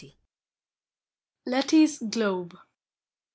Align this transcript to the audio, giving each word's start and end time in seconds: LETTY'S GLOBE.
LETTY'S 1.45 1.99
GLOBE. 2.01 2.57